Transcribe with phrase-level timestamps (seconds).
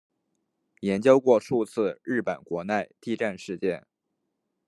[0.79, 3.85] 研究过数次日本国内地震事件。